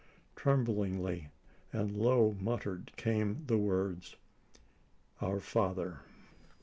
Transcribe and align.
Tremblingly 0.35 1.27
and 1.71 1.95
low 1.95 2.35
muttered 2.39 2.91
came 2.97 3.43
the 3.45 3.59
words: 3.59 4.15
"Our 5.21 5.39
father 5.39 5.99